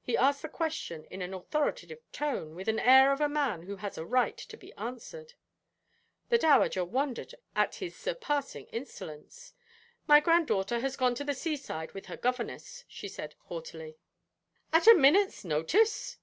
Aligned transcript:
He 0.00 0.16
asked 0.16 0.40
the 0.40 0.48
question 0.48 1.04
in 1.10 1.20
an 1.20 1.34
authoritative 1.34 1.98
tone, 2.10 2.54
with 2.54 2.68
the 2.68 2.88
air 2.88 3.12
of 3.12 3.20
a 3.20 3.28
man 3.28 3.64
who 3.64 3.76
had 3.76 3.98
a 3.98 4.06
right 4.06 4.38
to 4.38 4.56
be 4.56 4.72
answered. 4.78 5.34
The 6.30 6.38
dowager 6.38 6.86
wondered 6.86 7.34
at 7.54 7.74
his 7.74 7.94
surpassing 7.94 8.68
insolence. 8.68 9.52
'My 10.06 10.20
granddaughter 10.20 10.80
has 10.80 10.96
gone 10.96 11.14
to 11.16 11.24
the 11.24 11.34
seaside 11.34 11.92
with 11.92 12.06
her 12.06 12.16
governess,' 12.16 12.86
she 12.88 13.08
said, 13.08 13.34
haughtily. 13.48 13.98
'At 14.72 14.86
a 14.86 14.94
minute's 14.94 15.44
notice?' 15.44 16.16